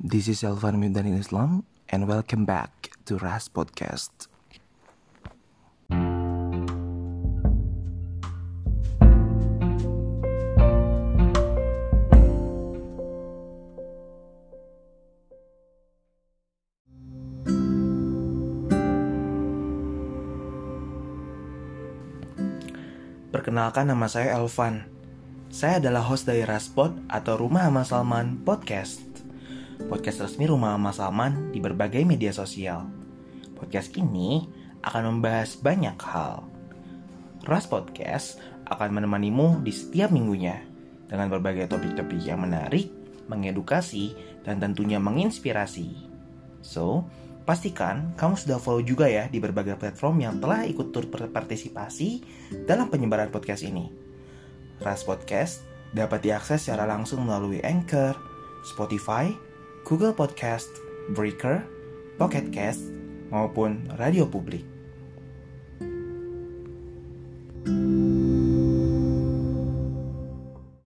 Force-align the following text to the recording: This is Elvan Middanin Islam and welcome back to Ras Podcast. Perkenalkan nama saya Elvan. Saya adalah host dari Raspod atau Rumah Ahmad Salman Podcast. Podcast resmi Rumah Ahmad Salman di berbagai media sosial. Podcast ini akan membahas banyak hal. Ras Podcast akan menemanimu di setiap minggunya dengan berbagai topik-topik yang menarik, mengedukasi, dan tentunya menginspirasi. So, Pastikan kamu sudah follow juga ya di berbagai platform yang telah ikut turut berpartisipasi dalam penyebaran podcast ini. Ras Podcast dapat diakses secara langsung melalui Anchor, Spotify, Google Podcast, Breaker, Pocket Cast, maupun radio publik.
This 0.00 0.32
is 0.32 0.40
Elvan 0.40 0.80
Middanin 0.80 1.20
Islam 1.20 1.68
and 1.92 2.08
welcome 2.08 2.48
back 2.48 2.88
to 3.04 3.20
Ras 3.20 3.52
Podcast. 3.52 4.32
Perkenalkan 23.28 23.92
nama 23.92 24.08
saya 24.08 24.40
Elvan. 24.40 24.88
Saya 25.52 25.76
adalah 25.76 26.08
host 26.08 26.24
dari 26.24 26.48
Raspod 26.48 27.04
atau 27.12 27.36
Rumah 27.36 27.68
Ahmad 27.68 27.84
Salman 27.84 28.40
Podcast. 28.48 29.09
Podcast 29.86 30.20
resmi 30.20 30.50
Rumah 30.50 30.76
Ahmad 30.76 30.98
Salman 30.98 31.54
di 31.54 31.62
berbagai 31.62 32.02
media 32.02 32.34
sosial. 32.34 32.90
Podcast 33.54 33.94
ini 33.96 34.44
akan 34.84 35.16
membahas 35.16 35.56
banyak 35.56 35.96
hal. 35.96 36.44
Ras 37.46 37.70
Podcast 37.70 38.42
akan 38.68 39.00
menemanimu 39.00 39.64
di 39.64 39.72
setiap 39.72 40.12
minggunya 40.12 40.60
dengan 41.08 41.32
berbagai 41.32 41.70
topik-topik 41.70 42.20
yang 42.20 42.44
menarik, 42.44 42.92
mengedukasi, 43.30 44.12
dan 44.44 44.60
tentunya 44.60 45.00
menginspirasi. 45.00 46.10
So, 46.60 47.08
Pastikan 47.50 48.14
kamu 48.14 48.38
sudah 48.38 48.62
follow 48.62 48.78
juga 48.78 49.10
ya 49.10 49.26
di 49.26 49.42
berbagai 49.42 49.74
platform 49.74 50.22
yang 50.22 50.38
telah 50.38 50.62
ikut 50.70 50.94
turut 50.94 51.10
berpartisipasi 51.10 52.22
dalam 52.62 52.86
penyebaran 52.86 53.26
podcast 53.32 53.66
ini. 53.66 53.90
Ras 54.78 55.02
Podcast 55.02 55.66
dapat 55.90 56.22
diakses 56.22 56.62
secara 56.62 56.86
langsung 56.86 57.26
melalui 57.26 57.58
Anchor, 57.66 58.14
Spotify, 58.62 59.34
Google 59.84 60.12
Podcast, 60.14 60.70
Breaker, 61.10 61.64
Pocket 62.20 62.52
Cast, 62.52 62.84
maupun 63.32 63.88
radio 63.96 64.28
publik. 64.28 64.62